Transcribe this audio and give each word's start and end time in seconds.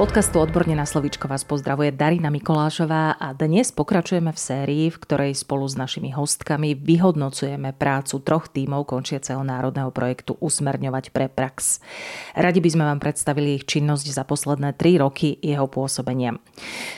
podcastu 0.00 0.40
Odborne 0.40 0.72
na 0.72 0.88
slovičko 0.88 1.28
vás 1.28 1.44
pozdravuje 1.44 1.92
Darina 1.92 2.32
Mikolášová 2.32 3.20
a 3.20 3.36
dnes 3.36 3.68
pokračujeme 3.68 4.32
v 4.32 4.40
sérii, 4.40 4.84
v 4.88 4.96
ktorej 4.96 5.36
spolu 5.36 5.68
s 5.68 5.76
našimi 5.76 6.08
hostkami 6.08 6.72
vyhodnocujeme 6.72 7.76
prácu 7.76 8.24
troch 8.24 8.48
tímov 8.48 8.88
končiaceho 8.88 9.44
národného 9.44 9.92
projektu 9.92 10.40
Usmerňovať 10.40 11.12
pre 11.12 11.28
prax. 11.28 11.84
Radi 12.32 12.64
by 12.64 12.70
sme 12.72 12.88
vám 12.88 12.96
predstavili 12.96 13.60
ich 13.60 13.68
činnosť 13.68 14.06
za 14.08 14.24
posledné 14.24 14.72
tri 14.72 14.96
roky 14.96 15.36
jeho 15.36 15.68
pôsobenia. 15.68 16.40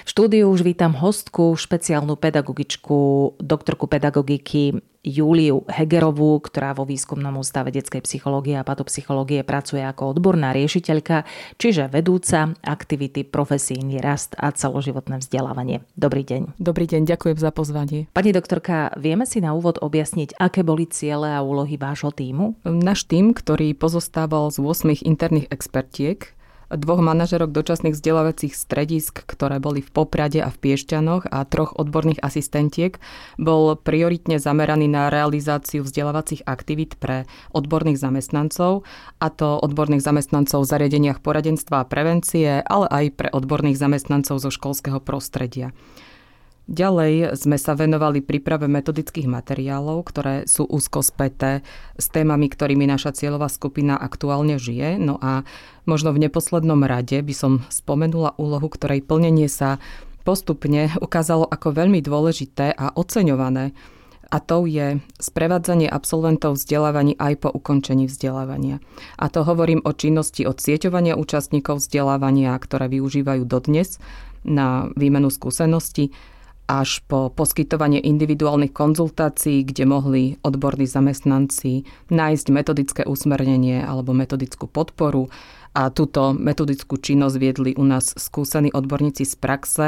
V 0.06 0.08
štúdiu 0.14 0.46
už 0.46 0.62
vítam 0.62 0.94
hostku, 0.94 1.58
špeciálnu 1.58 2.14
pedagogičku, 2.14 3.34
doktorku 3.42 3.90
pedagogiky 3.90 4.78
Júliu 5.02 5.66
Hegerovú, 5.66 6.38
ktorá 6.38 6.78
vo 6.78 6.86
výskumnom 6.86 7.34
ústave 7.34 7.74
detskej 7.74 8.06
psychológie 8.06 8.54
a 8.54 8.62
patopsychológie 8.62 9.42
pracuje 9.42 9.82
ako 9.82 10.14
odborná 10.14 10.54
riešiteľka, 10.54 11.26
čiže 11.58 11.90
vedúca 11.90 12.54
aktivity, 12.62 13.26
profesijný 13.26 13.98
rast 13.98 14.38
a 14.38 14.54
celoživotné 14.54 15.18
vzdelávanie. 15.18 15.82
Dobrý 15.98 16.22
deň. 16.22 16.54
Dobrý 16.62 16.86
deň, 16.86 17.10
ďakujem 17.10 17.34
za 17.34 17.50
pozvanie. 17.50 18.06
Pani 18.14 18.30
doktorka, 18.30 18.94
vieme 18.94 19.26
si 19.26 19.42
na 19.42 19.58
úvod 19.58 19.82
objasniť, 19.82 20.38
aké 20.38 20.62
boli 20.62 20.86
ciele 20.86 21.34
a 21.34 21.42
úlohy 21.42 21.74
vášho 21.74 22.14
týmu? 22.14 22.54
Náš 22.62 23.10
tým, 23.10 23.34
ktorý 23.34 23.74
pozostával 23.74 24.54
z 24.54 24.62
8 24.62 25.02
interných 25.02 25.50
expertiek, 25.50 26.30
dvoch 26.76 27.04
manažerok 27.04 27.52
dočasných 27.52 27.96
vzdelávacích 27.96 28.54
stredisk, 28.56 29.24
ktoré 29.24 29.60
boli 29.60 29.84
v 29.84 29.90
Poprade 29.92 30.40
a 30.40 30.48
v 30.48 30.60
Piešťanoch 30.60 31.28
a 31.28 31.44
troch 31.44 31.76
odborných 31.76 32.20
asistentiek, 32.24 32.96
bol 33.36 33.76
prioritne 33.76 34.40
zameraný 34.40 34.88
na 34.88 35.12
realizáciu 35.12 35.84
vzdelávacích 35.84 36.44
aktivít 36.48 36.96
pre 36.96 37.28
odborných 37.52 38.00
zamestnancov, 38.00 38.84
a 39.20 39.26
to 39.28 39.60
odborných 39.60 40.04
zamestnancov 40.04 40.64
v 40.64 40.70
zariadeniach 40.72 41.20
poradenstva 41.20 41.84
a 41.84 41.88
prevencie, 41.88 42.64
ale 42.64 42.86
aj 42.88 43.04
pre 43.16 43.28
odborných 43.30 43.78
zamestnancov 43.78 44.40
zo 44.40 44.50
školského 44.50 44.98
prostredia. 45.02 45.70
Ďalej 46.70 47.34
sme 47.34 47.58
sa 47.58 47.74
venovali 47.74 48.22
príprave 48.22 48.70
metodických 48.70 49.26
materiálov, 49.26 50.06
ktoré 50.06 50.34
sú 50.46 50.62
úzko 50.62 51.02
späté 51.02 51.66
s 51.98 52.06
témami, 52.06 52.46
ktorými 52.46 52.86
naša 52.86 53.10
cieľová 53.18 53.50
skupina 53.50 53.98
aktuálne 53.98 54.62
žije. 54.62 54.94
No 55.02 55.18
a 55.18 55.42
možno 55.90 56.14
v 56.14 56.22
neposlednom 56.22 56.86
rade 56.86 57.18
by 57.18 57.34
som 57.34 57.66
spomenula 57.66 58.38
úlohu, 58.38 58.70
ktorej 58.70 59.02
plnenie 59.02 59.50
sa 59.50 59.82
postupne 60.22 60.94
ukázalo 61.02 61.50
ako 61.50 61.74
veľmi 61.74 61.98
dôležité 61.98 62.70
a 62.70 62.94
oceňované. 62.94 63.74
A 64.32 64.40
to 64.40 64.64
je 64.64 64.96
sprevádzanie 65.20 65.90
absolventov 65.90 66.56
vzdelávaní 66.56 67.18
aj 67.20 67.42
po 67.42 67.48
ukončení 67.52 68.08
vzdelávania. 68.08 68.80
A 69.20 69.28
to 69.28 69.44
hovorím 69.44 69.84
o 69.84 69.92
činnosti 69.92 70.48
od 70.48 70.56
sieťovania 70.56 71.20
účastníkov 71.20 71.84
vzdelávania, 71.84 72.56
ktoré 72.56 72.88
využívajú 72.88 73.44
dodnes 73.44 74.00
na 74.40 74.88
výmenu 74.96 75.28
skúseností, 75.28 76.16
až 76.72 77.04
po 77.04 77.28
poskytovanie 77.28 78.00
individuálnych 78.00 78.72
konzultácií, 78.72 79.68
kde 79.68 79.84
mohli 79.84 80.40
odborní 80.40 80.88
zamestnanci 80.88 81.84
nájsť 82.08 82.46
metodické 82.48 83.02
usmernenie 83.04 83.84
alebo 83.84 84.16
metodickú 84.16 84.64
podporu. 84.72 85.28
A 85.76 85.92
túto 85.92 86.32
metodickú 86.32 86.96
činnosť 86.96 87.36
viedli 87.36 87.70
u 87.76 87.84
nás 87.84 88.16
skúsení 88.16 88.72
odborníci 88.72 89.24
z 89.28 89.34
praxe, 89.36 89.86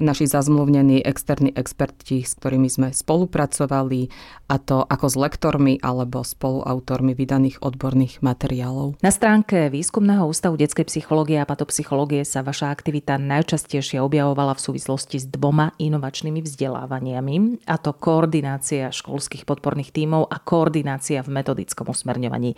naši 0.00 0.30
zazmluvnení 0.30 1.02
externí 1.04 1.54
experti, 1.54 2.22
s 2.24 2.36
ktorými 2.38 2.68
sme 2.70 2.88
spolupracovali, 2.90 4.10
a 4.48 4.56
to 4.56 4.80
ako 4.82 5.06
s 5.12 5.16
lektormi 5.16 5.76
alebo 5.84 6.24
spoluautormi 6.24 7.12
vydaných 7.12 7.60
odborných 7.60 8.24
materiálov. 8.24 8.96
Na 9.04 9.12
stránke 9.12 9.68
Výskumného 9.68 10.24
ústavu 10.24 10.56
detskej 10.56 10.88
psychológie 10.88 11.36
a 11.36 11.48
patopsychológie 11.48 12.24
sa 12.24 12.40
vaša 12.40 12.72
aktivita 12.72 13.20
najčastejšie 13.20 14.00
objavovala 14.00 14.56
v 14.56 14.64
súvislosti 14.64 15.20
s 15.20 15.26
dvoma 15.28 15.76
inovačnými 15.76 16.40
vzdelávaniami, 16.40 17.64
a 17.68 17.76
to 17.76 17.92
koordinácia 17.92 18.88
školských 18.88 19.44
podporných 19.44 19.92
tímov 19.92 20.32
a 20.32 20.40
koordinácia 20.40 21.20
v 21.20 21.32
metodickom 21.32 21.92
usmerňovaní. 21.92 22.56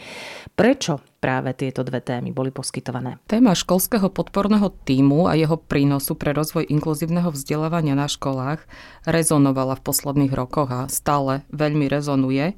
Prečo 0.54 1.02
práve 1.20 1.52
tieto 1.52 1.84
dve 1.84 2.00
témy 2.00 2.32
boli 2.32 2.48
poskytované. 2.48 3.20
Téma 3.28 3.52
školského 3.52 4.08
podporného 4.08 4.72
týmu 4.88 5.28
a 5.28 5.36
jeho 5.36 5.60
prínosu 5.60 6.16
pre 6.16 6.32
rozvoj 6.32 6.66
inkluzívneho 6.72 7.28
vzdelávania 7.28 7.92
na 7.92 8.08
školách 8.08 8.64
rezonovala 9.04 9.76
v 9.76 9.84
posledných 9.84 10.32
rokoch 10.32 10.72
a 10.72 10.88
stále 10.88 11.44
veľmi 11.52 11.86
rezonuje. 11.92 12.56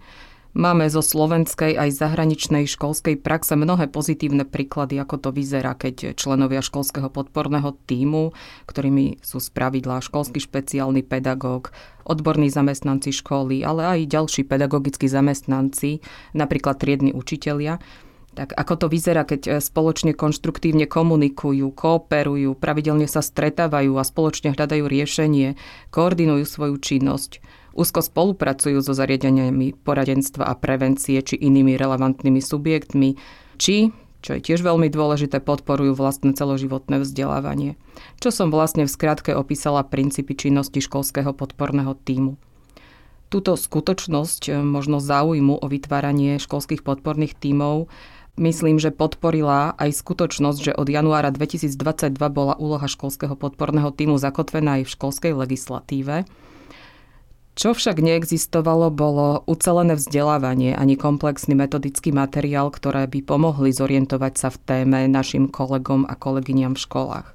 Máme 0.53 0.85
zo 0.93 1.01
slovenskej 1.01 1.81
aj 1.81 1.97
zahraničnej 1.97 2.69
školskej 2.69 3.25
praxe 3.25 3.57
mnohé 3.57 3.89
pozitívne 3.89 4.45
príklady, 4.45 5.01
ako 5.01 5.17
to 5.17 5.31
vyzerá, 5.33 5.73
keď 5.73 6.13
členovia 6.13 6.61
školského 6.61 7.09
podporného 7.09 7.73
týmu, 7.89 8.37
ktorými 8.69 9.25
sú 9.25 9.41
spravidlá 9.41 10.05
školský 10.05 10.45
špeciálny 10.45 11.09
pedagóg, 11.09 11.73
odborní 12.05 12.53
zamestnanci 12.53 13.17
školy, 13.17 13.65
ale 13.65 13.97
aj 13.97 14.13
ďalší 14.13 14.45
pedagogickí 14.45 15.09
zamestnanci, 15.09 16.05
napríklad 16.37 16.77
triedni 16.77 17.17
učitelia, 17.17 17.81
tak 18.33 18.57
ako 18.57 18.75
to 18.81 18.87
vyzerá, 18.89 19.29
keď 19.29 19.41
e, 19.45 19.51
spoločne 19.61 20.17
konštruktívne 20.17 20.89
komunikujú, 20.89 21.69
kooperujú, 21.73 22.57
pravidelne 22.57 23.05
sa 23.05 23.21
stretávajú 23.21 23.93
a 24.01 24.05
spoločne 24.05 24.57
hľadajú 24.57 24.85
riešenie, 24.89 25.55
koordinujú 25.93 26.45
svoju 26.49 26.77
činnosť, 26.81 27.45
úzko 27.77 28.01
spolupracujú 28.01 28.81
so 28.81 28.97
zariadeniami 28.97 29.77
poradenstva 29.85 30.49
a 30.49 30.57
prevencie 30.57 31.21
či 31.21 31.37
inými 31.37 31.77
relevantnými 31.77 32.41
subjektmi, 32.41 33.21
či 33.61 33.93
čo 34.23 34.39
je 34.39 34.41
tiež 34.41 34.63
veľmi 34.63 34.87
dôležité, 34.87 35.43
podporujú 35.43 35.99
vlastné 35.99 36.39
celoživotné 36.39 37.03
vzdelávanie. 37.03 37.75
Čo 38.23 38.31
som 38.31 38.55
vlastne 38.55 38.87
v 38.87 38.95
skratke 38.95 39.35
opísala 39.35 39.83
princípy 39.83 40.39
činnosti 40.39 40.79
školského 40.79 41.35
podporného 41.35 41.99
týmu. 41.99 42.39
Túto 43.33 43.59
skutočnosť, 43.59 44.43
e, 44.47 44.51
možno 44.63 45.03
záujmu 45.03 45.59
o 45.59 45.67
vytváranie 45.67 46.39
školských 46.39 46.87
podporných 46.87 47.35
tímov 47.35 47.91
Myslím, 48.41 48.81
že 48.81 48.89
podporila 48.89 49.77
aj 49.77 49.93
skutočnosť, 49.93 50.59
že 50.65 50.73
od 50.73 50.89
januára 50.89 51.29
2022 51.29 52.17
bola 52.33 52.57
úloha 52.57 52.89
školského 52.89 53.37
podporného 53.37 53.93
týmu 53.93 54.17
zakotvená 54.17 54.81
aj 54.81 54.89
v 54.89 54.93
školskej 54.97 55.33
legislatíve. 55.37 56.25
Čo 57.53 57.77
však 57.77 58.01
neexistovalo, 58.01 58.89
bolo 58.89 59.45
ucelené 59.45 60.01
vzdelávanie 60.01 60.73
ani 60.73 60.97
komplexný 60.97 61.53
metodický 61.53 62.09
materiál, 62.09 62.73
ktoré 62.73 63.05
by 63.05 63.21
pomohli 63.21 63.69
zorientovať 63.69 64.33
sa 64.41 64.49
v 64.49 64.61
téme 64.65 65.05
našim 65.13 65.53
kolegom 65.53 66.09
a 66.09 66.17
kolegyňam 66.17 66.73
v 66.73 66.85
školách. 66.89 67.29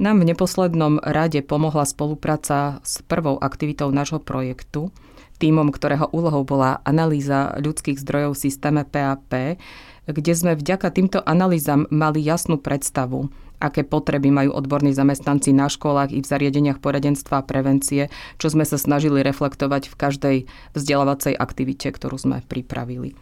Nám 0.00 0.24
v 0.24 0.32
neposlednom 0.32 0.96
rade 1.04 1.44
pomohla 1.44 1.84
spolupráca 1.84 2.80
s 2.80 3.04
prvou 3.04 3.36
aktivitou 3.36 3.92
nášho 3.92 4.16
projektu– 4.16 4.88
týmom, 5.38 5.70
ktorého 5.70 6.10
úlohou 6.14 6.46
bola 6.46 6.82
analýza 6.86 7.54
ľudských 7.58 7.98
zdrojov 8.00 8.38
v 8.38 8.42
systéme 8.48 8.82
PAP, 8.86 9.58
kde 10.04 10.32
sme 10.36 10.52
vďaka 10.54 10.92
týmto 10.92 11.18
analýzam 11.24 11.88
mali 11.88 12.20
jasnú 12.20 12.60
predstavu, 12.60 13.32
aké 13.56 13.82
potreby 13.82 14.28
majú 14.28 14.52
odborní 14.52 14.92
zamestnanci 14.92 15.56
na 15.56 15.72
školách 15.72 16.12
i 16.12 16.20
v 16.20 16.28
zariadeniach 16.28 16.78
poradenstva 16.84 17.40
a 17.40 17.46
prevencie, 17.46 18.12
čo 18.36 18.52
sme 18.52 18.68
sa 18.68 18.76
snažili 18.76 19.24
reflektovať 19.24 19.88
v 19.88 19.94
každej 19.96 20.36
vzdelávacej 20.76 21.34
aktivite, 21.34 21.88
ktorú 21.88 22.20
sme 22.20 22.44
pripravili. 22.44 23.16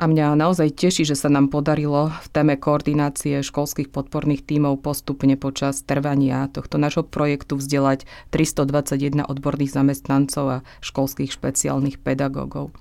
A 0.00 0.08
mňa 0.08 0.32
naozaj 0.32 0.80
teší, 0.80 1.04
že 1.04 1.12
sa 1.12 1.28
nám 1.28 1.52
podarilo 1.52 2.08
v 2.08 2.28
téme 2.32 2.56
koordinácie 2.56 3.44
školských 3.44 3.92
podporných 3.92 4.48
tímov 4.48 4.80
postupne 4.80 5.36
počas 5.36 5.84
trvania 5.84 6.48
tohto 6.48 6.80
nášho 6.80 7.04
projektu 7.04 7.60
vzdelať 7.60 8.08
321 8.32 9.28
odborných 9.28 9.76
zamestnancov 9.76 10.44
a 10.48 10.58
školských 10.80 11.28
špeciálnych 11.28 12.00
pedagógov. 12.00 12.72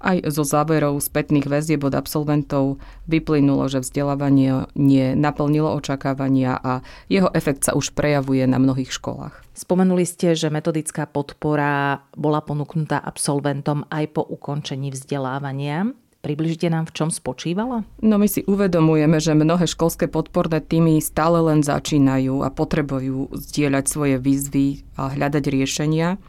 Aj 0.00 0.16
zo 0.32 0.40
záverov 0.40 1.04
spätných 1.04 1.44
väzieb 1.44 1.84
od 1.84 1.92
absolventov 1.92 2.80
vyplynulo, 3.04 3.68
že 3.68 3.84
vzdelávanie 3.84 4.64
nie 4.72 5.12
naplnilo 5.12 5.76
očakávania 5.76 6.56
a 6.56 6.80
jeho 7.12 7.28
efekt 7.36 7.68
sa 7.68 7.76
už 7.76 7.92
prejavuje 7.92 8.48
na 8.48 8.56
mnohých 8.56 8.96
školách. 8.96 9.44
Spomenuli 9.52 10.08
ste, 10.08 10.32
že 10.32 10.48
metodická 10.48 11.04
podpora 11.04 12.00
bola 12.16 12.40
ponúknutá 12.40 12.96
absolventom 12.96 13.84
aj 13.92 14.04
po 14.16 14.24
ukončení 14.24 14.88
vzdelávania. 14.88 15.92
Približite 16.20 16.68
nám, 16.68 16.84
v 16.84 16.94
čom 17.00 17.08
spočívala? 17.08 17.88
No 18.04 18.20
my 18.20 18.28
si 18.28 18.44
uvedomujeme, 18.44 19.16
že 19.16 19.32
mnohé 19.32 19.64
školské 19.64 20.04
podporné 20.04 20.60
týmy 20.60 21.00
stále 21.00 21.40
len 21.40 21.64
začínajú 21.64 22.44
a 22.44 22.52
potrebujú 22.52 23.32
zdieľať 23.32 23.84
svoje 23.88 24.16
výzvy 24.20 24.84
a 25.00 25.16
hľadať 25.16 25.44
riešenia. 25.48 26.20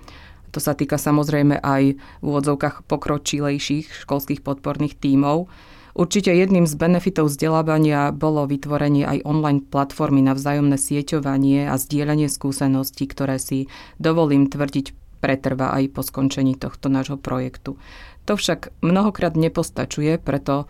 To 0.55 0.63
sa 0.63 0.79
týka 0.79 0.95
samozrejme 0.95 1.59
aj 1.59 1.99
v 1.99 2.23
úvodzovkách 2.23 2.87
pokročilejších 2.87 4.07
školských 4.07 4.39
podporných 4.39 4.95
tímov. 4.95 5.51
Určite 5.91 6.31
jedným 6.31 6.63
z 6.71 6.75
benefitov 6.79 7.27
vzdelávania 7.27 8.15
bolo 8.15 8.47
vytvorenie 8.47 9.03
aj 9.03 9.27
online 9.27 9.59
platformy 9.59 10.23
na 10.23 10.31
vzájomné 10.39 10.79
sieťovanie 10.79 11.67
a 11.67 11.75
zdieľanie 11.75 12.31
skúseností, 12.31 13.11
ktoré 13.11 13.35
si 13.43 13.67
dovolím 13.99 14.47
tvrdiť 14.47 14.95
pretrvá 15.21 15.77
aj 15.77 15.93
po 15.93 16.01
skončení 16.01 16.57
tohto 16.57 16.89
nášho 16.89 17.15
projektu. 17.15 17.77
To 18.25 18.33
však 18.33 18.73
mnohokrát 18.81 19.37
nepostačuje, 19.37 20.17
preto 20.17 20.65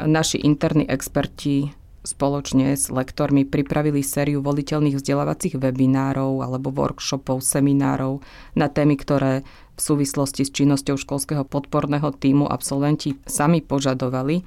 naši 0.00 0.40
interní 0.40 0.88
experti 0.88 1.76
spoločne 2.00 2.72
s 2.80 2.88
lektormi 2.88 3.44
pripravili 3.44 4.00
sériu 4.00 4.40
voliteľných 4.40 4.96
vzdelávacích 4.96 5.60
webinárov 5.60 6.40
alebo 6.40 6.72
workshopov, 6.72 7.44
seminárov 7.44 8.24
na 8.56 8.72
témy, 8.72 8.96
ktoré 8.96 9.44
v 9.76 9.80
súvislosti 9.80 10.48
s 10.48 10.52
činnosťou 10.52 10.96
školského 10.96 11.44
podporného 11.44 12.08
týmu 12.16 12.48
absolventi 12.48 13.20
sami 13.28 13.60
požadovali 13.60 14.40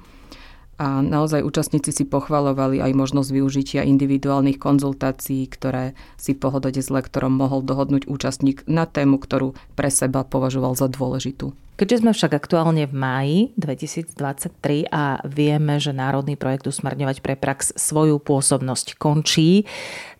a 0.78 1.00
naozaj 1.00 1.46
účastníci 1.46 1.94
si 1.94 2.04
pochvalovali 2.06 2.82
aj 2.82 2.92
možnosť 2.94 3.30
využitia 3.30 3.80
individuálnych 3.86 4.58
konzultácií, 4.58 5.46
ktoré 5.46 5.94
si 6.18 6.34
po 6.34 6.50
s 6.54 6.88
lektorom 6.90 7.34
mohol 7.34 7.62
dohodnúť 7.62 8.10
účastník 8.10 8.66
na 8.66 8.88
tému, 8.88 9.22
ktorú 9.22 9.54
pre 9.78 9.90
seba 9.90 10.26
považoval 10.26 10.74
za 10.74 10.90
dôležitú. 10.90 11.54
Keďže 11.74 12.06
sme 12.06 12.12
však 12.14 12.32
aktuálne 12.38 12.86
v 12.86 12.94
máji 12.94 13.38
2023 13.58 14.86
a 14.94 15.18
vieme, 15.26 15.82
že 15.82 15.90
Národný 15.90 16.38
projekt 16.38 16.70
Usmerňovať 16.70 17.18
pre 17.18 17.34
prax 17.34 17.74
svoju 17.74 18.22
pôsobnosť 18.22 18.94
končí, 18.94 19.66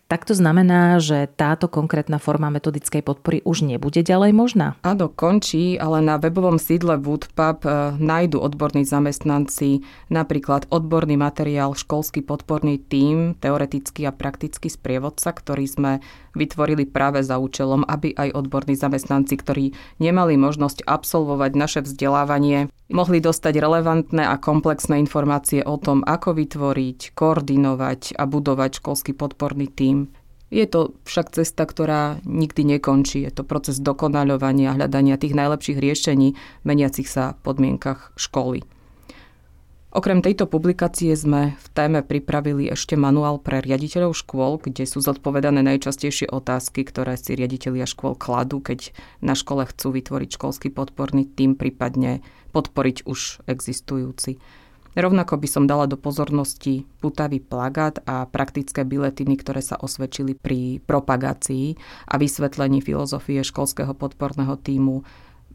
tak 0.05 0.21
to 0.29 0.37
znamená, 0.37 1.01
že 1.01 1.25
táto 1.33 1.65
konkrétna 1.65 2.21
forma 2.21 2.53
metodickej 2.53 3.01
podpory 3.01 3.41
už 3.41 3.65
nebude 3.65 4.05
ďalej 4.05 4.37
možná? 4.37 4.67
Áno, 4.85 5.09
končí, 5.09 5.81
ale 5.81 6.05
na 6.05 6.21
webovom 6.21 6.61
sídle 6.61 7.01
Woodpub 7.01 7.65
e, 7.65 7.97
nájdu 7.97 8.37
odborní 8.37 8.85
zamestnanci 8.85 9.81
napríklad 10.13 10.69
odborný 10.69 11.17
materiál, 11.17 11.73
školský 11.73 12.21
podporný 12.21 12.77
tím, 12.85 13.33
teoretický 13.41 14.05
a 14.05 14.13
praktický 14.13 14.69
sprievodca, 14.69 15.33
ktorý 15.33 15.65
sme 15.65 15.91
vytvorili 16.37 16.85
práve 16.85 17.25
za 17.25 17.41
účelom, 17.41 17.81
aby 17.89 18.13
aj 18.13 18.37
odborní 18.37 18.77
zamestnanci, 18.77 19.33
ktorí 19.41 19.65
nemali 19.97 20.37
možnosť 20.37 20.85
absolvovať 20.85 21.51
naše 21.57 21.79
vzdelávanie, 21.81 22.69
mohli 22.89 23.17
dostať 23.21 23.53
relevantné 23.57 24.23
a 24.25 24.37
komplexné 24.37 25.01
informácie 25.01 25.65
o 25.65 25.77
tom, 25.81 26.05
ako 26.05 26.37
vytvoriť, 26.37 27.17
koordinovať 27.17 28.17
a 28.17 28.23
budovať 28.29 28.81
školský 28.83 29.17
podporný 29.17 29.69
tím. 29.71 30.13
Je 30.53 30.69
to 30.69 30.93
však 31.09 31.33
cesta, 31.33 31.65
ktorá 31.65 32.21
nikdy 32.21 32.77
nekončí. 32.77 33.25
Je 33.25 33.33
to 33.33 33.41
proces 33.41 33.81
dokonaľovania, 33.81 34.77
hľadania 34.77 35.17
tých 35.17 35.33
najlepších 35.33 35.81
riešení 35.81 36.37
v 36.37 36.65
meniacich 36.65 37.09
sa 37.09 37.33
podmienkach 37.41 38.13
školy. 38.13 38.61
Okrem 39.95 40.19
tejto 40.19 40.43
publikácie 40.43 41.15
sme 41.15 41.55
v 41.55 41.67
téme 41.71 42.03
pripravili 42.03 42.67
ešte 42.67 42.99
manuál 42.99 43.39
pre 43.39 43.63
riaditeľov 43.63 44.11
škôl, 44.11 44.59
kde 44.59 44.83
sú 44.83 44.99
zodpovedané 44.99 45.63
najčastejšie 45.63 46.35
otázky, 46.35 46.83
ktoré 46.83 47.15
si 47.15 47.31
riaditeľia 47.31 47.87
škôl 47.87 48.19
kladú, 48.19 48.59
keď 48.59 48.91
na 49.23 49.39
škole 49.39 49.63
chcú 49.63 49.95
vytvoriť 49.95 50.35
školský 50.35 50.67
podporný 50.75 51.23
tým, 51.23 51.55
prípadne 51.55 52.19
podporiť 52.51 53.07
už 53.07 53.47
existujúci. 53.47 54.35
Rovnako 54.99 55.39
by 55.39 55.47
som 55.47 55.63
dala 55.63 55.87
do 55.87 55.95
pozornosti 55.95 56.83
putavý 56.99 57.39
plagát 57.39 58.03
a 58.03 58.27
praktické 58.27 58.83
biletiny, 58.83 59.39
ktoré 59.39 59.63
sa 59.63 59.79
osvedčili 59.79 60.35
pri 60.35 60.83
propagácii 60.83 61.79
a 62.11 62.19
vysvetlení 62.19 62.83
filozofie 62.83 63.47
školského 63.47 63.95
podporného 63.95 64.59
týmu 64.59 65.07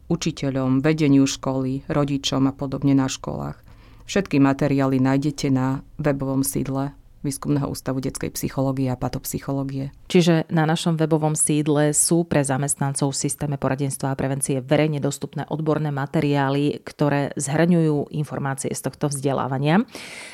učiteľom, 0.09 0.81
vedeniu 0.81 1.29
školy, 1.29 1.85
rodičom 1.85 2.49
a 2.49 2.53
podobne 2.57 2.97
na 2.97 3.05
školách. 3.05 3.70
Všetky 4.11 4.43
materiály 4.43 4.99
nájdete 4.99 5.47
na 5.55 5.87
webovom 5.95 6.43
sídle 6.43 6.91
Výskumného 7.23 7.71
ústavu 7.71 8.03
detskej 8.03 8.33
psychológie 8.35 8.91
a 8.91 8.99
patopsychológie. 8.99 9.95
Čiže 10.11 10.51
na 10.51 10.67
našom 10.67 10.99
webovom 10.99 11.31
sídle 11.37 11.95
sú 11.95 12.27
pre 12.27 12.43
zamestnancov 12.43 13.15
v 13.15 13.21
systéme 13.23 13.55
poradenstva 13.55 14.11
a 14.11 14.19
prevencie 14.19 14.59
verejne 14.59 14.99
dostupné 14.99 15.47
odborné 15.47 15.95
materiály, 15.95 16.83
ktoré 16.83 17.31
zhrňujú 17.39 18.11
informácie 18.11 18.73
z 18.75 18.83
tohto 18.83 19.07
vzdelávania. 19.07 19.87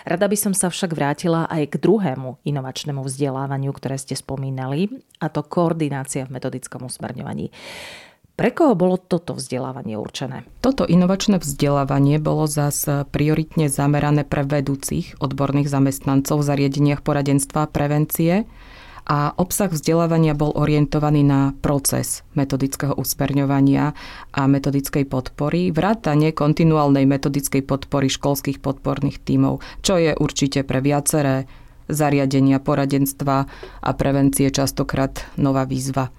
Rada 0.09 0.25
by 0.25 0.37
som 0.41 0.57
sa 0.57 0.73
však 0.73 0.97
vrátila 0.97 1.45
aj 1.45 1.75
k 1.75 1.77
druhému 1.77 2.41
inovačnému 2.47 3.05
vzdelávaniu, 3.05 3.69
ktoré 3.77 4.01
ste 4.01 4.17
spomínali, 4.17 4.89
a 5.21 5.29
to 5.29 5.45
koordinácia 5.45 6.25
v 6.25 6.39
metodickom 6.39 6.87
usmerňovaní. 6.87 7.53
Pre 8.37 8.53
koho 8.53 8.77
bolo 8.77 9.01
toto 9.01 9.33
vzdelávanie 9.33 9.97
určené? 9.97 10.45
Toto 10.61 10.85
inovačné 10.85 11.41
vzdelávanie 11.41 12.21
bolo 12.21 12.45
zas 12.45 12.85
prioritne 12.85 13.65
zamerané 13.65 14.29
pre 14.29 14.45
vedúcich 14.45 15.17
odborných 15.17 15.65
zamestnancov 15.65 16.45
v 16.45 16.47
zariadeniach 16.53 17.01
poradenstva 17.01 17.65
a 17.65 17.71
prevencie 17.73 18.45
a 19.09 19.33
obsah 19.41 19.73
vzdelávania 19.73 20.37
bol 20.37 20.53
orientovaný 20.53 21.25
na 21.25 21.57
proces 21.65 22.21
metodického 22.37 22.93
usperňovania 22.93 23.97
a 24.37 24.41
metodickej 24.45 25.09
podpory, 25.09 25.73
vrátane 25.73 26.29
kontinuálnej 26.29 27.09
metodickej 27.09 27.65
podpory 27.65 28.05
školských 28.05 28.61
podporných 28.61 29.17
tímov, 29.17 29.65
čo 29.81 29.97
je 29.97 30.13
určite 30.13 30.61
pre 30.61 30.77
viaceré 30.85 31.49
zariadenia 31.89 32.61
poradenstva 32.61 33.49
a 33.81 33.89
prevencie 33.97 34.53
častokrát 34.53 35.25
nová 35.41 35.65
výzva. 35.65 36.13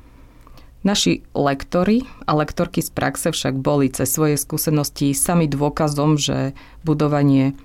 Naši 0.86 1.26
lektori 1.34 2.06
a 2.22 2.38
lektorky 2.38 2.78
z 2.78 2.90
praxe 2.94 3.34
však 3.34 3.58
boli 3.58 3.90
cez 3.90 4.14
svoje 4.14 4.38
skúsenosti 4.38 5.10
sami 5.10 5.50
dôkazom, 5.50 6.14
že 6.14 6.54
budovanie 6.86 7.58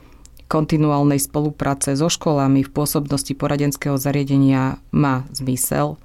kontinuálnej 0.50 1.22
spolupráce 1.22 1.94
so 1.94 2.10
školami 2.10 2.66
v 2.66 2.74
pôsobnosti 2.74 3.34
poradenského 3.38 3.98
zariadenia 3.98 4.82
má 4.90 5.26
zmysel 5.34 5.98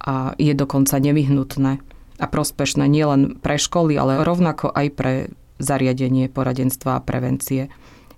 a 0.00 0.32
je 0.36 0.52
dokonca 0.52 0.96
nevyhnutné 0.96 1.80
a 2.16 2.24
prospešné 2.24 2.88
nielen 2.88 3.36
pre 3.40 3.60
školy, 3.60 3.96
ale 3.96 4.24
rovnako 4.24 4.72
aj 4.72 4.86
pre 4.96 5.12
zariadenie 5.60 6.28
poradenstva 6.32 7.00
a 7.00 7.04
prevencie, 7.04 7.68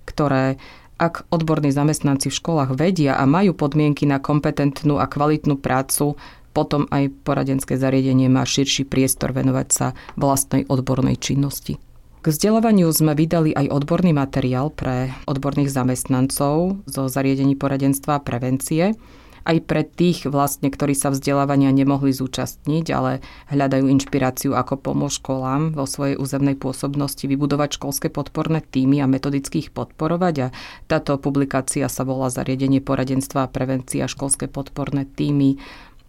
ktoré 0.07 0.59
ak 0.99 1.31
odborní 1.31 1.71
zamestnanci 1.71 2.27
v 2.27 2.37
školách 2.43 2.75
vedia 2.75 3.15
a 3.15 3.23
majú 3.23 3.55
podmienky 3.55 4.03
na 4.03 4.19
kompetentnú 4.19 4.99
a 4.99 5.07
kvalitnú 5.07 5.55
prácu, 5.55 6.19
potom 6.51 6.89
aj 6.89 7.13
poradenské 7.23 7.77
zariadenie 7.77 8.27
má 8.27 8.43
širší 8.43 8.85
priestor 8.85 9.31
venovať 9.33 9.67
sa 9.69 9.87
vlastnej 10.17 10.65
odbornej 10.67 11.17
činnosti. 11.17 11.77
K 12.19 12.25
vzdelávaniu 12.27 12.91
sme 12.91 13.15
vydali 13.15 13.55
aj 13.55 13.71
odborný 13.71 14.11
materiál 14.11 14.75
pre 14.75 15.15
odborných 15.23 15.71
zamestnancov 15.71 16.83
zo 16.83 17.07
zariadení 17.07 17.55
poradenstva 17.55 18.19
a 18.19 18.23
prevencie, 18.23 18.99
aj 19.47 19.57
pre 19.65 19.81
tých 19.87 20.27
vlastne, 20.27 20.69
ktorí 20.69 20.93
sa 20.93 21.09
vzdelávania 21.09 21.71
nemohli 21.71 22.11
zúčastniť, 22.13 22.85
ale 22.91 23.23
hľadajú 23.49 23.87
inšpiráciu, 23.87 24.53
ako 24.53 24.77
pomôcť 24.77 25.17
školám 25.23 25.61
vo 25.73 25.89
svojej 25.89 26.19
územnej 26.19 26.53
pôsobnosti 26.53 27.23
vybudovať 27.23 27.79
školské 27.79 28.07
podporné 28.11 28.61
týmy 28.61 29.01
a 29.01 29.09
metodických 29.09 29.73
podporovať. 29.73 30.35
A 30.43 30.47
táto 30.85 31.17
publikácia 31.17 31.87
sa 31.89 32.03
volá 32.05 32.29
Zariadenie 32.29 32.83
poradenstva 32.83 33.47
a 33.47 33.51
prevencia 33.51 34.05
školské 34.05 34.45
podporné 34.51 35.09
týmy 35.09 35.57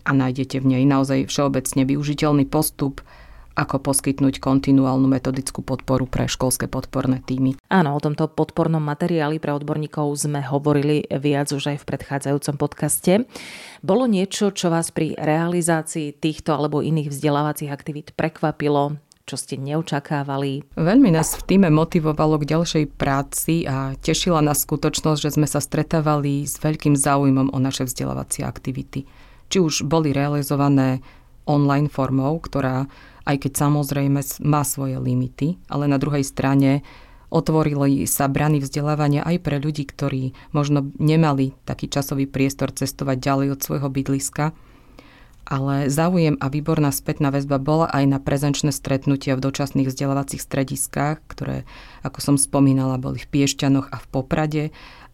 a 0.04 0.10
nájdete 0.12 0.60
v 0.60 0.76
nej 0.76 0.84
naozaj 0.88 1.28
všeobecne 1.28 1.82
využiteľný 1.86 2.44
postup, 2.48 3.04
ako 3.58 3.82
poskytnúť 3.82 4.40
kontinuálnu 4.40 5.04
metodickú 5.10 5.60
podporu 5.60 6.08
pre 6.08 6.30
školské 6.30 6.70
podporné 6.70 7.20
týmy. 7.20 7.58
Áno, 7.68 7.92
o 7.92 8.00
tomto 8.00 8.30
podpornom 8.30 8.80
materiáli 8.80 9.42
pre 9.42 9.52
odborníkov 9.52 10.16
sme 10.16 10.40
hovorili 10.40 11.04
viac 11.10 11.50
už 11.52 11.76
aj 11.76 11.78
v 11.82 11.88
predchádzajúcom 11.92 12.54
podcaste. 12.56 13.12
Bolo 13.84 14.08
niečo, 14.08 14.54
čo 14.54 14.72
vás 14.72 14.94
pri 14.94 15.12
realizácii 15.18 16.16
týchto 16.16 16.56
alebo 16.56 16.80
iných 16.80 17.12
vzdelávacích 17.12 17.68
aktivít 17.68 18.16
prekvapilo, 18.16 18.96
čo 19.28 19.36
ste 19.38 19.60
neočakávali? 19.60 20.74
Veľmi 20.74 21.14
nás 21.14 21.38
v 21.38 21.54
týme 21.54 21.68
motivovalo 21.70 22.40
k 22.42 22.50
ďalšej 22.50 22.84
práci 22.98 23.62
a 23.68 23.94
tešila 23.94 24.42
nás 24.42 24.66
skutočnosť, 24.66 25.20
že 25.22 25.34
sme 25.38 25.46
sa 25.46 25.62
stretávali 25.62 26.48
s 26.48 26.58
veľkým 26.58 26.98
záujmom 26.98 27.54
o 27.54 27.58
naše 27.62 27.86
vzdelávacie 27.86 28.42
aktivity 28.42 29.06
či 29.50 29.58
už 29.58 29.84
boli 29.84 30.14
realizované 30.14 31.02
online 31.44 31.90
formou, 31.90 32.38
ktorá 32.38 32.86
aj 33.28 33.36
keď 33.46 33.52
samozrejme 33.68 34.20
má 34.46 34.62
svoje 34.64 34.96
limity, 34.96 35.60
ale 35.68 35.90
na 35.90 36.00
druhej 36.00 36.24
strane 36.24 36.80
otvorili 37.30 38.04
sa 38.10 38.26
brany 38.26 38.58
vzdelávania 38.58 39.22
aj 39.22 39.36
pre 39.42 39.62
ľudí, 39.62 39.86
ktorí 39.86 40.34
možno 40.50 40.90
nemali 40.98 41.54
taký 41.62 41.86
časový 41.86 42.26
priestor 42.26 42.74
cestovať 42.74 43.16
ďalej 43.22 43.48
od 43.54 43.60
svojho 43.62 43.88
bydliska. 43.88 44.50
Ale 45.50 45.90
záujem 45.90 46.38
a 46.38 46.46
výborná 46.46 46.94
spätná 46.94 47.34
väzba 47.34 47.58
bola 47.58 47.90
aj 47.90 48.04
na 48.06 48.18
prezenčné 48.22 48.70
stretnutia 48.70 49.34
v 49.34 49.50
dočasných 49.50 49.90
vzdelávacích 49.90 50.42
strediskách, 50.42 51.26
ktoré, 51.26 51.66
ako 52.06 52.18
som 52.22 52.36
spomínala, 52.38 53.02
boli 53.02 53.18
v 53.18 53.30
Piešťanoch 53.30 53.90
a 53.90 53.98
v 53.98 54.06
Poprade 54.14 54.64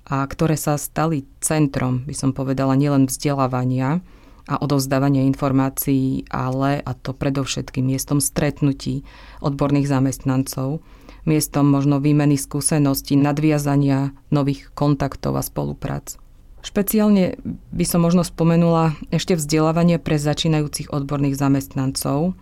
a 0.05 0.25
ktoré 0.29 0.61
sa 0.61 0.77
stali 0.77 1.25
centrom, 1.41 2.05
by 2.05 2.13
som 2.13 2.31
povedala, 2.37 2.77
nielen 2.77 3.09
vzdelávania, 3.09 4.05
a 4.47 4.63
odovzdávania 4.63 5.27
informácií, 5.27 6.27
ale, 6.31 6.79
a 6.83 6.95
to 6.95 7.11
predovšetkým 7.11 7.91
miestom 7.91 8.23
stretnutí 8.23 9.03
odborných 9.43 9.91
zamestnancov, 9.91 10.81
miestom 11.27 11.67
možno 11.67 11.99
výmeny 11.99 12.39
skúseností, 12.39 13.19
nadviazania 13.19 14.15
nových 14.31 14.71
kontaktov 14.79 15.35
a 15.35 15.43
spoluprác. 15.43 16.17
Špeciálne 16.63 17.39
by 17.71 17.85
som 17.87 18.03
možno 18.03 18.27
spomenula 18.27 18.99
ešte 19.15 19.39
vzdelávanie 19.39 20.03
pre 20.03 20.19
začínajúcich 20.19 20.91
odborných 20.91 21.39
zamestnancov, 21.39 22.35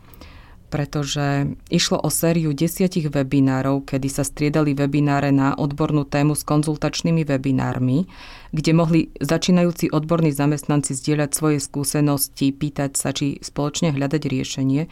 pretože 0.73 1.55
išlo 1.71 2.03
o 2.03 2.11
sériu 2.11 2.51
desiatich 2.51 3.09
webinárov, 3.13 3.87
kedy 3.87 4.09
sa 4.11 4.27
striedali 4.27 4.75
webináre 4.75 5.31
na 5.31 5.55
odbornú 5.55 6.03
tému 6.03 6.35
s 6.35 6.43
konzultačnými 6.43 7.23
webinármi, 7.23 8.11
kde 8.51 8.71
mohli 8.75 9.01
začínajúci 9.23 9.95
odborní 9.95 10.35
zamestnanci 10.35 10.99
zdieľať 10.99 11.31
svoje 11.31 11.59
skúsenosti, 11.63 12.51
pýtať 12.51 12.99
sa, 12.99 13.15
či 13.15 13.39
spoločne 13.39 13.95
hľadať 13.95 14.23
riešenie. 14.27 14.83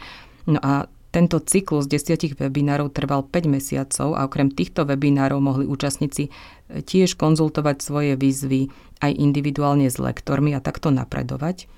No 0.47 0.59
a 0.59 0.87
tento 1.13 1.37
cyklus 1.37 1.85
desiatich 1.85 2.33
webinárov 2.33 2.89
trval 2.89 3.21
5 3.29 3.45
mesiacov 3.45 4.17
a 4.17 4.25
okrem 4.25 4.49
týchto 4.49 4.81
webinárov 4.89 5.37
mohli 5.37 5.69
účastníci 5.69 6.27
e, 6.27 6.81
tiež 6.81 7.21
konzultovať 7.21 7.85
svoje 7.85 8.17
výzvy 8.17 8.73
aj 8.97 9.13
individuálne 9.13 9.85
s 9.85 10.01
lektormi 10.01 10.57
a 10.57 10.59
takto 10.59 10.89
napredovať. 10.89 11.69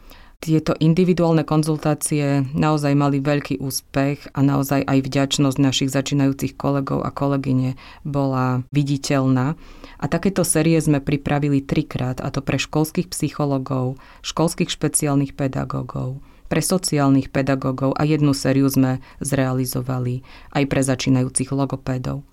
Tieto 0.43 0.75
individuálne 0.77 1.47
konzultácie 1.47 2.45
naozaj 2.53 2.93
mali 2.93 3.23
veľký 3.23 3.63
úspech 3.63 4.35
a 4.35 4.43
naozaj 4.43 4.83
aj 4.83 4.99
vďačnosť 5.01 5.57
našich 5.57 5.89
začínajúcich 5.89 6.53
kolegov 6.59 7.01
a 7.01 7.09
kolegyne 7.09 7.79
bola 8.03 8.61
viditeľná. 8.69 9.55
A 9.95 10.05
takéto 10.05 10.43
série 10.43 10.77
sme 10.77 10.99
pripravili 10.99 11.63
trikrát, 11.63 12.19
a 12.19 12.29
to 12.29 12.43
pre 12.43 12.59
školských 12.59 13.09
psychologov, 13.09 13.97
školských 14.21 14.69
špeciálnych 14.69 15.33
pedagógov, 15.33 16.19
pre 16.51 16.61
sociálnych 16.61 17.33
pedagógov 17.33 17.95
a 17.97 18.05
jednu 18.05 18.35
sériu 18.35 18.69
sme 18.69 19.01
zrealizovali 19.23 20.21
aj 20.53 20.63
pre 20.67 20.81
začínajúcich 20.83 21.49
logopédov. 21.55 22.27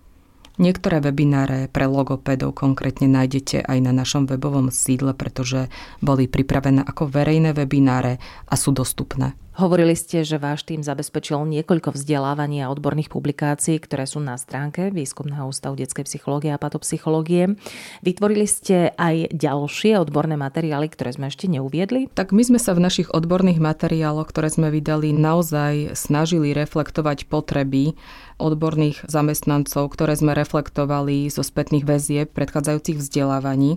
Niektoré 0.61 1.00
webináre 1.00 1.73
pre 1.73 1.88
logopédov 1.88 2.52
konkrétne 2.52 3.09
nájdete 3.09 3.64
aj 3.64 3.78
na 3.80 3.92
našom 3.97 4.28
webovom 4.28 4.68
sídle, 4.68 5.16
pretože 5.16 5.73
boli 6.04 6.28
pripravené 6.28 6.85
ako 6.85 7.09
verejné 7.09 7.56
webináre 7.56 8.21
a 8.44 8.54
sú 8.61 8.76
dostupné. 8.76 9.32
Hovorili 9.52 9.92
ste, 9.92 10.25
že 10.25 10.40
váš 10.40 10.64
tým 10.64 10.80
zabezpečil 10.80 11.37
niekoľko 11.44 11.92
vzdelávania 11.92 12.66
a 12.66 12.73
odborných 12.73 13.12
publikácií, 13.12 13.76
ktoré 13.85 14.09
sú 14.09 14.16
na 14.16 14.40
stránke 14.40 14.88
Výskumného 14.88 15.44
ústavu 15.44 15.76
detskej 15.76 16.09
psychológie 16.09 16.56
a 16.56 16.56
patopsychológie. 16.56 17.61
Vytvorili 18.00 18.49
ste 18.49 18.97
aj 18.97 19.28
ďalšie 19.37 20.00
odborné 20.00 20.40
materiály, 20.40 20.88
ktoré 20.88 21.12
sme 21.12 21.28
ešte 21.28 21.52
neuviedli? 21.52 22.09
Tak 22.16 22.32
my 22.32 22.40
sme 22.49 22.56
sa 22.56 22.73
v 22.73 22.80
našich 22.80 23.12
odborných 23.12 23.61
materiáloch, 23.61 24.32
ktoré 24.32 24.49
sme 24.49 24.73
vydali, 24.73 25.12
naozaj 25.12 26.00
snažili 26.00 26.56
reflektovať 26.56 27.28
potreby 27.28 27.92
odborných 28.40 29.04
zamestnancov, 29.04 29.92
ktoré 29.92 30.16
sme 30.16 30.32
reflektovali 30.32 31.28
zo 31.28 31.44
spätných 31.44 31.85
väzie 31.85 32.25
predchádzajúcich 32.25 33.04
vzdelávaní. 33.04 33.76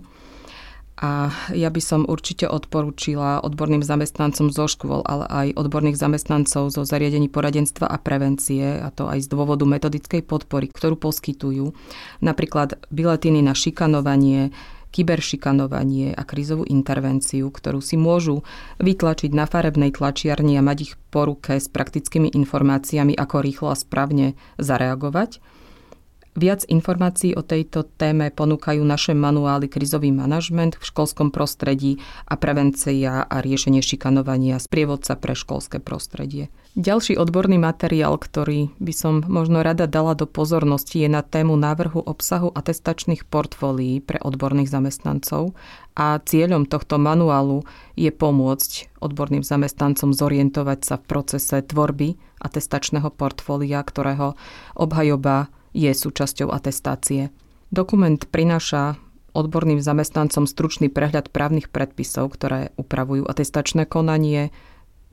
A 0.96 1.28
ja 1.52 1.68
by 1.68 1.82
som 1.84 2.08
určite 2.08 2.48
odporúčila 2.48 3.44
odborným 3.44 3.84
zamestnancom 3.84 4.48
zo 4.48 4.64
škôl, 4.72 5.04
ale 5.04 5.28
aj 5.28 5.48
odborných 5.60 6.00
zamestnancov 6.00 6.72
zo 6.72 6.88
zariadení 6.88 7.28
poradenstva 7.28 7.84
a 7.84 8.00
prevencie, 8.00 8.80
a 8.80 8.88
to 8.96 9.12
aj 9.12 9.28
z 9.28 9.28
dôvodu 9.28 9.68
metodickej 9.68 10.24
podpory, 10.24 10.72
ktorú 10.72 10.96
poskytujú. 10.96 11.76
Napríklad 12.24 12.80
biletiny 12.96 13.44
na 13.44 13.52
šikanovanie, 13.52 14.56
kyberšikanovanie 14.96 16.16
a 16.16 16.24
krízovú 16.24 16.64
intervenciu, 16.64 17.52
ktorú 17.52 17.84
si 17.84 18.00
môžu 18.00 18.48
vytlačiť 18.80 19.36
na 19.36 19.44
farebnej 19.44 19.92
tlačiarni 19.92 20.56
a 20.56 20.64
mať 20.64 20.78
ich 20.80 20.94
po 21.12 21.28
ruke 21.28 21.60
s 21.60 21.68
praktickými 21.68 22.32
informáciami, 22.32 23.12
ako 23.20 23.44
rýchlo 23.44 23.68
a 23.68 23.76
správne 23.76 24.40
zareagovať. 24.56 25.44
Viac 26.36 26.68
informácií 26.68 27.32
o 27.32 27.48
tejto 27.48 27.88
téme 27.96 28.28
ponúkajú 28.28 28.84
naše 28.84 29.16
manuály 29.16 29.72
krizový 29.72 30.12
manažment 30.12 30.76
v 30.76 30.84
školskom 30.84 31.32
prostredí 31.32 32.04
a 32.28 32.36
prevencia 32.36 33.24
a 33.24 33.40
riešenie 33.40 33.80
šikanovania 33.80 34.60
sprievodca 34.60 35.16
pre 35.16 35.32
školské 35.32 35.80
prostredie. 35.80 36.52
Ďalší 36.76 37.16
odborný 37.16 37.56
materiál, 37.56 38.20
ktorý 38.20 38.68
by 38.84 38.92
som 38.92 39.24
možno 39.32 39.64
rada 39.64 39.88
dala 39.88 40.12
do 40.12 40.28
pozornosti, 40.28 41.08
je 41.08 41.10
na 41.10 41.24
tému 41.24 41.56
návrhu 41.56 42.04
obsahu 42.04 42.52
atestačných 42.52 43.24
portfólií 43.32 44.04
pre 44.04 44.20
odborných 44.20 44.68
zamestnancov 44.68 45.56
a 45.96 46.20
cieľom 46.20 46.68
tohto 46.68 47.00
manuálu 47.00 47.64
je 47.96 48.12
pomôcť 48.12 49.00
odborným 49.00 49.48
zamestnancom 49.48 50.12
zorientovať 50.12 50.80
sa 50.84 50.96
v 51.00 51.08
procese 51.08 51.64
tvorby 51.64 52.20
atestačného 52.44 53.08
portfólia, 53.08 53.80
ktorého 53.80 54.36
obhajoba 54.76 55.48
je 55.76 55.92
súčasťou 55.92 56.56
atestácie. 56.56 57.36
Dokument 57.68 58.24
prináša 58.32 58.96
odborným 59.36 59.84
zamestnancom 59.84 60.48
stručný 60.48 60.88
prehľad 60.88 61.28
právnych 61.36 61.68
predpisov, 61.68 62.32
ktoré 62.40 62.72
upravujú 62.80 63.28
atestačné 63.28 63.84
konanie, 63.84 64.56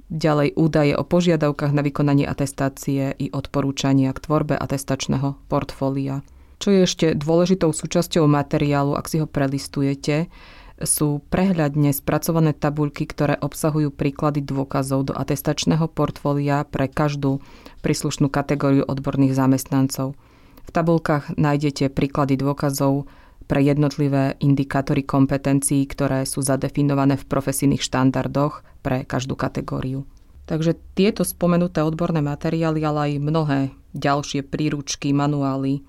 ďalej 0.06 0.54
údaje 0.54 0.94
o 0.94 1.02
požiadavkách 1.02 1.74
na 1.74 1.82
vykonanie 1.82 2.28
atestácie 2.28 3.10
i 3.18 3.26
odporúčania 3.34 4.14
k 4.14 4.22
tvorbe 4.22 4.54
atestačného 4.54 5.42
portfólia. 5.50 6.22
Čo 6.62 6.70
je 6.70 6.80
ešte 6.86 7.06
dôležitou 7.18 7.74
súčasťou 7.74 8.30
materiálu, 8.30 8.94
ak 8.94 9.10
si 9.10 9.18
ho 9.18 9.26
prelistujete, 9.26 10.30
sú 10.78 11.22
prehľadne 11.30 11.90
spracované 11.90 12.54
tabuľky, 12.54 13.06
ktoré 13.06 13.34
obsahujú 13.38 13.90
príklady 13.90 14.46
dôkazov 14.46 15.10
do 15.10 15.14
atestačného 15.14 15.90
portfólia 15.90 16.62
pre 16.62 16.86
každú 16.86 17.42
príslušnú 17.82 18.30
kategóriu 18.30 18.86
odborných 18.86 19.34
zamestnancov. 19.34 20.14
V 20.62 20.70
tabulkách 20.70 21.36
nájdete 21.36 21.90
príklady 21.90 22.38
dôkazov 22.38 23.10
pre 23.50 23.60
jednotlivé 23.60 24.38
indikátory 24.40 25.04
kompetencií, 25.04 25.84
ktoré 25.84 26.24
sú 26.24 26.40
zadefinované 26.40 27.20
v 27.20 27.28
profesijných 27.28 27.84
štandardoch 27.84 28.64
pre 28.80 29.04
každú 29.04 29.36
kategóriu. 29.36 30.08
Takže 30.46 30.74
tieto 30.98 31.22
spomenuté 31.22 31.84
odborné 31.84 32.24
materiály, 32.24 32.80
ale 32.82 32.98
aj 32.98 33.12
mnohé 33.22 33.60
ďalšie 33.94 34.42
príručky, 34.42 35.14
manuály, 35.14 35.84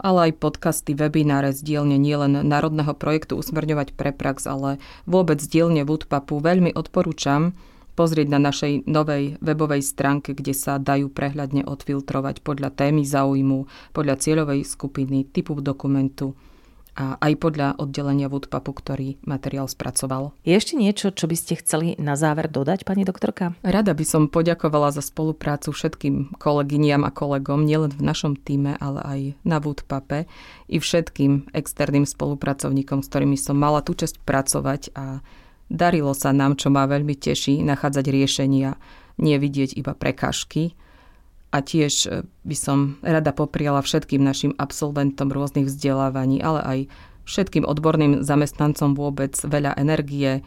ale 0.00 0.30
aj 0.30 0.40
podcasty, 0.40 0.96
webináre 0.96 1.52
z 1.52 1.60
dielne 1.60 2.00
nielen 2.00 2.40
Národného 2.48 2.96
projektu 2.96 3.36
Usmerňovať 3.36 3.92
pre 3.92 4.14
prax, 4.16 4.48
ale 4.48 4.80
vôbec 5.04 5.36
z 5.36 5.52
dielne 5.52 5.84
Woodpapu 5.84 6.40
veľmi 6.40 6.72
odporúčam, 6.72 7.52
pozrieť 7.96 8.28
na 8.28 8.38
našej 8.38 8.84
novej 8.84 9.40
webovej 9.40 9.80
stránke, 9.80 10.36
kde 10.36 10.52
sa 10.52 10.76
dajú 10.76 11.08
prehľadne 11.08 11.64
odfiltrovať 11.64 12.44
podľa 12.44 12.70
témy 12.76 13.02
záujmu, 13.08 13.64
podľa 13.96 14.20
cieľovej 14.20 14.68
skupiny, 14.68 15.24
typu 15.24 15.56
dokumentu 15.64 16.36
a 16.96 17.20
aj 17.20 17.32
podľa 17.36 17.76
oddelenia 17.76 18.32
Woodpapu, 18.32 18.72
ktorý 18.72 19.20
materiál 19.28 19.68
spracoval. 19.68 20.32
Je 20.48 20.56
ešte 20.56 20.80
niečo, 20.80 21.12
čo 21.12 21.28
by 21.28 21.36
ste 21.36 21.60
chceli 21.60 21.92
na 22.00 22.16
záver 22.16 22.48
dodať, 22.48 22.88
pani 22.88 23.04
doktorka? 23.04 23.52
Rada 23.60 23.92
by 23.92 24.04
som 24.08 24.32
poďakovala 24.32 24.96
za 24.96 25.04
spoluprácu 25.04 25.76
všetkým 25.76 26.40
kolegyniam 26.40 27.04
a 27.04 27.12
kolegom, 27.12 27.68
nielen 27.68 27.92
v 27.92 28.00
našom 28.00 28.40
týme, 28.40 28.80
ale 28.80 29.00
aj 29.04 29.20
na 29.44 29.60
Woodpape 29.60 30.24
i 30.72 30.80
všetkým 30.80 31.52
externým 31.52 32.08
spolupracovníkom, 32.08 33.04
s 33.04 33.08
ktorými 33.12 33.36
som 33.36 33.60
mala 33.60 33.84
tú 33.84 33.92
časť 33.92 34.24
pracovať 34.24 34.96
a 34.96 35.20
Darilo 35.66 36.14
sa 36.14 36.30
nám, 36.30 36.54
čo 36.54 36.70
ma 36.70 36.86
veľmi 36.86 37.18
teší, 37.18 37.62
nachádzať 37.66 38.06
riešenia, 38.06 38.78
nie 39.18 39.36
vidieť 39.36 39.74
iba 39.74 39.92
prekážky. 39.96 40.78
A 41.50 41.62
tiež 41.62 41.94
e, 42.06 42.08
by 42.46 42.56
som 42.58 42.78
rada 43.00 43.32
popriala 43.32 43.80
všetkým 43.80 44.20
našim 44.20 44.52
absolventom 44.58 45.30
rôznych 45.30 45.66
vzdelávaní, 45.66 46.42
ale 46.42 46.60
aj 46.62 46.78
všetkým 47.26 47.66
odborným 47.66 48.22
zamestnancom 48.22 48.94
vôbec 48.94 49.34
veľa 49.42 49.74
energie, 49.78 50.46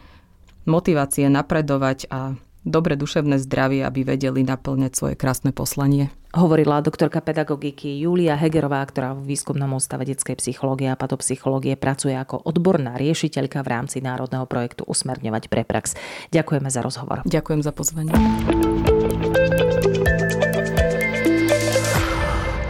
motivácie 0.64 1.28
napredovať 1.28 2.08
a 2.08 2.36
dobre 2.64 2.96
duševné 2.96 3.40
zdravie, 3.40 3.84
aby 3.84 4.04
vedeli 4.04 4.44
naplňať 4.44 4.92
svoje 4.92 5.14
krásne 5.16 5.50
poslanie. 5.50 6.12
Hovorila 6.30 6.78
doktorka 6.78 7.18
pedagogiky 7.18 7.98
Julia 7.98 8.38
Hegerová, 8.38 8.86
ktorá 8.86 9.18
v 9.18 9.34
výskumnom 9.34 9.74
ústave 9.74 10.06
detskej 10.06 10.38
psychológie 10.38 10.86
a 10.86 10.94
patopsychológie 10.94 11.74
pracuje 11.74 12.14
ako 12.14 12.46
odborná 12.46 12.94
riešiteľka 12.94 13.66
v 13.66 13.70
rámci 13.74 13.98
národného 13.98 14.46
projektu 14.46 14.86
Usmerňovať 14.86 15.50
pre 15.50 15.66
prax. 15.66 15.98
Ďakujeme 16.30 16.70
za 16.70 16.86
rozhovor. 16.86 17.26
Ďakujem 17.26 17.60
za 17.66 17.72
pozvanie. 17.74 18.14